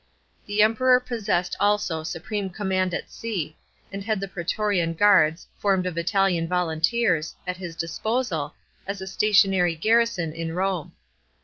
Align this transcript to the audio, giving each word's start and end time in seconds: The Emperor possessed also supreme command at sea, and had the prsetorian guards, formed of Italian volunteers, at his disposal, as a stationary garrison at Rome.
The 0.47 0.63
Emperor 0.63 0.99
possessed 0.99 1.55
also 1.59 2.01
supreme 2.01 2.49
command 2.49 2.91
at 2.91 3.11
sea, 3.11 3.55
and 3.91 4.03
had 4.03 4.19
the 4.19 4.27
prsetorian 4.27 4.97
guards, 4.97 5.45
formed 5.59 5.85
of 5.85 5.95
Italian 5.95 6.47
volunteers, 6.47 7.35
at 7.45 7.57
his 7.57 7.75
disposal, 7.75 8.55
as 8.87 8.99
a 9.01 9.05
stationary 9.05 9.75
garrison 9.75 10.33
at 10.35 10.55
Rome. 10.55 10.93